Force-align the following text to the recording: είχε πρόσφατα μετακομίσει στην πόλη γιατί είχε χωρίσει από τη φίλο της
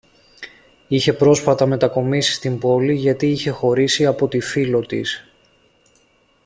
είχε 0.87 1.13
πρόσφατα 1.13 1.65
μετακομίσει 1.65 2.31
στην 2.33 2.59
πόλη 2.59 2.93
γιατί 2.95 3.27
είχε 3.29 3.49
χωρίσει 3.49 4.05
από 4.05 4.27
τη 4.27 4.39
φίλο 4.39 4.79
της 4.85 5.25